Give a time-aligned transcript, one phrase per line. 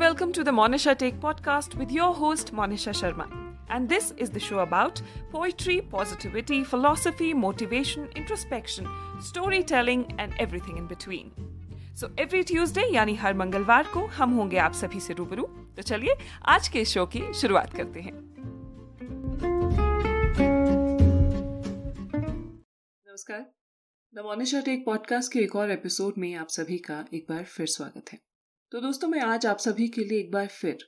[0.00, 3.24] welcome to the Monisha Take podcast with your host Monisha Sharma.
[3.68, 8.86] And this is the show about poetry, positivity, philosophy, motivation, introspection,
[9.20, 11.32] storytelling and everything in between.
[11.94, 15.44] So every Tuesday यानी हर मंगलवार को हम होंगे आप सभी से रूबरू
[15.76, 16.16] तो चलिए
[16.54, 18.14] आज के शो की शुरुआत करते हैं
[23.06, 23.44] नमस्कार
[24.14, 27.66] द मोनिशा टेक पॉडकास्ट के एक और एपिसोड में आप सभी का एक बार फिर
[27.76, 28.29] स्वागत है
[28.72, 30.78] तो दोस्तों, मैं आज आप सभी के लिए एक बार फिर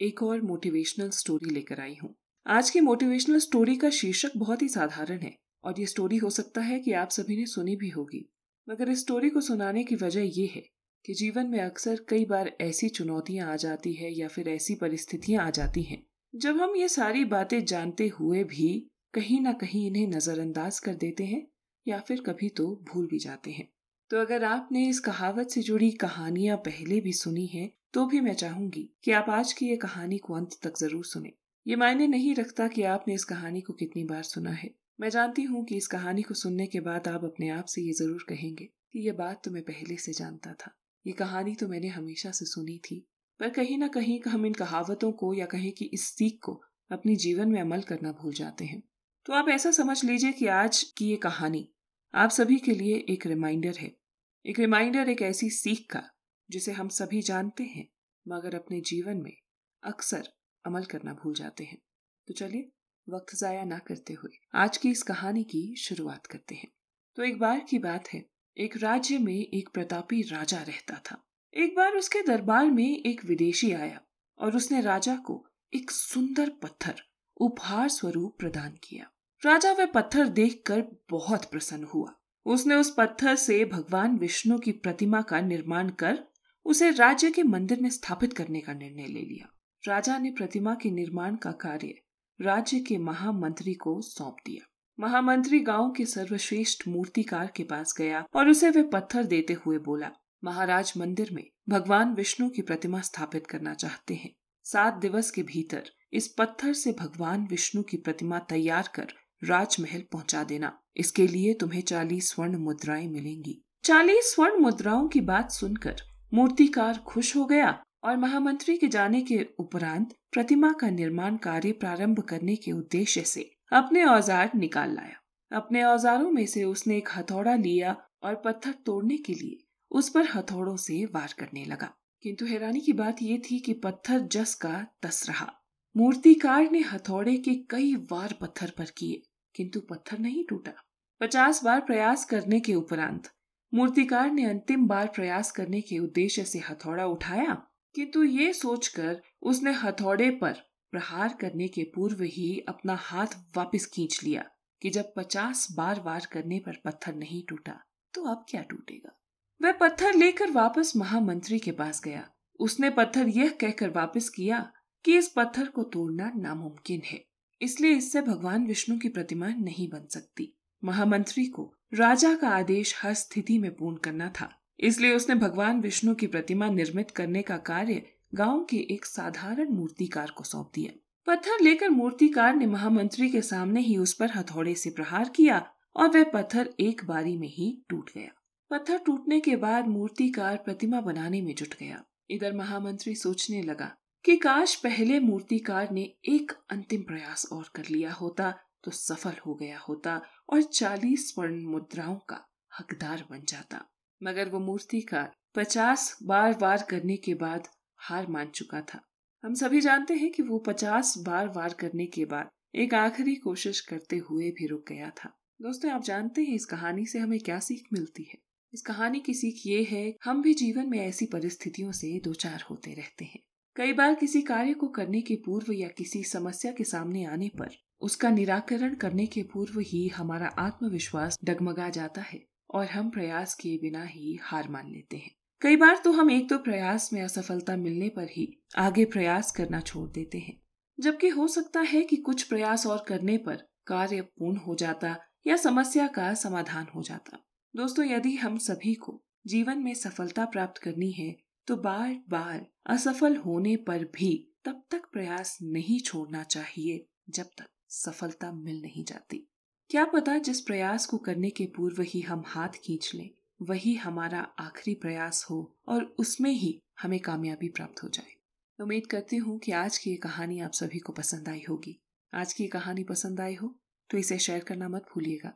[0.00, 2.14] एक और मोटिवेशनल स्टोरी लेकर आई हूँ।
[2.46, 6.60] आज की मोटिवेशनल स्टोरी का शीर्षक बहुत ही साधारण है और ये स्टोरी हो सकता
[6.60, 8.24] है कि आप सभी ने सुनी भी होगी।
[8.68, 10.62] मगर इस स्टोरी को सुनाने की वजह ये है
[11.04, 15.46] कि जीवन में अक्सर कई बार ऐसी चुनौतियाँ आ जाती है या फिर ऐसी परिस्थितियाँ
[15.46, 16.02] आ जाती हैं,
[16.34, 18.72] जब हम ये सारी बातें जानते हुए भी
[19.14, 21.46] कहीं ना कहीं इन्हें नजरअंदाज कर देते हैं
[21.86, 23.68] या फिर कभी तो भूल भी जाते हैं।
[24.12, 28.34] तो अगर आपने इस कहावत से जुड़ी कहानियाँ पहले भी सुनी हैं तो भी मैं
[28.34, 31.32] चाहूँगी कि आप आज की ये कहानी को अंत तक ज़रूर सुने।
[31.66, 35.42] ये मायने नहीं रखता कि आपने इस कहानी को कितनी बार सुना है। मैं जानती
[35.42, 38.64] हूँ कि इस कहानी को सुनने के बाद आप अपने आप से ये ज़रूर कहेंगे
[38.64, 40.74] कि ये बात तो मैं पहले से जानता था।
[41.06, 43.02] ये कहानी तो मैंने हमेशा से सुनी थी।
[43.40, 46.60] पर कहीं ना कहीं हम इन कहावतों को या कहें कि इस सीख को
[46.90, 48.82] अपने जीवन में अमल करना भूल जाते हैं।
[49.26, 51.68] तो आप ऐसा समझ लीजिए कि आज की ये कहानी
[52.14, 54.01] आप सभी के लिए एक रिमाइंडर है।
[54.46, 56.02] एक रिमाइंडर एक ऐसी सीख का,
[56.50, 57.88] जिसे हम सभी जानते हैं,
[58.28, 59.36] मगर अपने जीवन में
[59.82, 60.28] अक्सर
[60.66, 61.78] अमल करना भूल जाते हैं।
[62.26, 62.72] तो चलिए,
[63.08, 66.72] वक्त जाया ना करते हुए आज की इस कहानी की शुरुआत करते हैं।
[67.16, 71.76] तो एक बार की बात है, एक राज्य में एक प्रतापी राजा रहता था। एक
[71.76, 74.00] बार उसके दरबार में एक विदेशी आया
[74.38, 77.02] और उसने राजा को एक सुंदर पत्थर,
[77.36, 79.10] उपहार स्वरूप प्रदान किया।
[79.46, 85.20] राजा वह पत्थर देखकर बहुत प्रसन्न हुआ। उसने उस पत्थर से भगवान विष्णु की प्रतिमा
[85.22, 86.18] का निर्माण कर
[86.64, 89.52] उसे राज्य के मंदिर में स्थापित करने का निर्णय ले लिया।
[89.88, 91.94] राजा ने प्रतिमा के निर्माण का कार्य
[92.40, 94.66] राज्य के महामंत्री को सौंप दिया।
[95.00, 100.10] महामंत्री गाँव के सर्वश्रेष्ठ मूर्तिकार के पास गया और उसे वे पत्थर देते हुए बोला,
[100.44, 104.30] महाराज मंदिर में भगवान विष्णु की प्रतिमा स्थापित करना चाहते हैं।
[104.64, 110.42] सात दिवस के भीतर इस पत्थर से भगवान विष्णु की प्रतिमा तैयार कर राजमहल पहुँचा
[110.44, 116.98] देना। इसके लिए तुम्हें चालीस स्वर्ण मुद्राएँ मिलेंगी। चालीस स्वर्ण मुद्राओं की बात सुनकर मूर्तिकार
[117.06, 117.70] खुश हो गया
[118.04, 123.50] और महामंत्री के जाने के उपरांत प्रतिमा का निर्माण कार्य प्रारंभ करने के उद्देश्य से
[123.72, 125.20] अपने औज़ार निकाल लाया।
[125.52, 129.58] अपने औजारों में से उसने एक हथौड़ा लिया और पत्थर तोड़ने के लिए
[129.90, 131.90] उस पर हथौड़ों से वार करने लगा।
[132.24, 135.52] किंतु हैरानी की बात ये थी कि पत्थर जस का तस रहा।
[135.96, 139.22] मूर्तिकार ने हथौड़े के कई वार पत्थर पर किए।
[139.54, 140.72] किंतु पत्थर नहीं टूटा।
[141.20, 143.28] पचास बार प्रयास करने के उपरांत,
[143.72, 147.54] मूर्तिकार ने अंतिम बार प्रयास करने के उद्देश्य से हथौड़ा उठाया,
[147.94, 150.52] किंतु ये सोचकर उसने हथौड़े पर
[150.92, 154.44] प्रहार करने के पूर्व ही अपना हाथ वापस खींच लिया
[154.82, 157.78] कि जब पचास बार वार करने पर पत्थर नहीं टूटा
[158.14, 159.18] तो अब क्या टूटेगा?
[159.60, 162.28] वह पत्थर लेकर वापस महामंत्री के पास गया।
[162.60, 164.58] उसने पत्थर यह कहकर वापस किया
[165.04, 167.24] कि इस पत्थर को तोड़ना नामुमकिन है।
[167.62, 173.14] इसलिए इससे भगवान विष्णु की प्रतिमा नहीं बन सकती। महामंत्री को राजा का आदेश हर
[173.14, 174.50] स्थिति में पूर्ण करना था।
[174.80, 178.02] इसलिए उसने भगवान विष्णु की प्रतिमा निर्मित करने का कार्य
[178.34, 180.92] गाँव के एक साधारण मूर्तिकार को सौंप दिया।
[181.26, 186.08] पत्थर लेकर मूर्तिकार ने महामंत्री के सामने ही उस पर हथौड़े से प्रहार किया और
[186.08, 188.30] वह पत्थर एक बारी में ही टूट गया।
[188.70, 194.36] पत्थर टूटने के बाद मूर्तिकार प्रतिमा बनाने में जुट गया। इधर महामंत्री सोचने लगा कि
[194.36, 198.50] काश पहले मूर्तिकार ने एक अंतिम प्रयास और कर लिया होता
[198.84, 203.90] तो सफल हो गया होता और चालीस स्वर्ण मुद्राओं का हकदार बन जाता।
[204.22, 209.00] मगर वो मूर्तिकार पचास बार बार करने के बाद हार मान चुका था।
[209.44, 213.80] हम सभी जानते हैं कि वो पचास बार बार करने के बाद एक आखिरी कोशिश
[213.80, 217.58] करते हुए भी रुक गया था। दोस्तों, आप जानते हैं इस कहानी से हमें क्या
[217.58, 218.38] सीख मिलती है।
[218.74, 222.64] इस कहानी की सीख ये है, हम भी जीवन में ऐसी परिस्थितियों से दो चार
[222.70, 223.40] होते रहते हैं।
[223.76, 227.68] कई बार किसी कार्य को करने के पूर्व या किसी समस्या के सामने आने पर
[228.00, 233.78] उसका निराकरण करने के पूर्व ही हमारा आत्मविश्वास डगमगा जाता है और हम प्रयास किए
[233.78, 235.30] बिना ही हार मान लेते हैं।
[235.60, 239.80] कई बार तो हम एक तो प्रयास में असफलता मिलने पर ही आगे प्रयास करना
[239.80, 240.60] छोड़ देते हैं।
[241.00, 245.16] जबकि हो सकता है कि कुछ प्रयास और करने पर कार्य पूर्ण हो जाता
[245.46, 247.38] या समस्या का समाधान हो जाता।
[247.76, 251.36] दोस्तों, यदि हम सभी को जीवन में सफलता प्राप्त करनी है
[251.68, 254.32] तो बार बार असफल होने पर भी
[254.64, 259.46] तब तक प्रयास नहीं छोड़ना चाहिए, जब तक सफलता मिल नहीं जाती।
[259.90, 263.30] क्या पता जिस प्रयास को करने के पूर्व ही हम हाथ खींच लें,
[263.62, 268.34] वही हमारा आखिरी प्रयास हो और उसमें ही हमें कामयाबी प्राप्त हो जाए।
[268.78, 271.98] उम्मीद करती हूँ कि आज की ये कहानी आप सभी को पसंद आई होगी।
[272.32, 273.74] आज की कहानी पसंद आई हो
[274.10, 275.52] तो इसे शेयर करना मत भूलिएगा।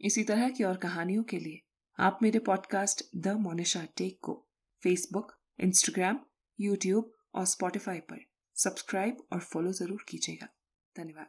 [0.00, 1.60] इसी तरह की और कहानियों के लिए
[1.98, 4.34] आप मेरे पॉडकास्ट द मोनिशा टेक को
[4.82, 6.20] फेसबुक इंस्टाग्राम
[6.60, 8.24] यूट्यूब और स्पॉटिफाई पर।
[8.54, 10.48] सब्सक्राइब और फॉलो ज़रूर कीजिएगा।
[10.96, 11.26] धन्यवाद।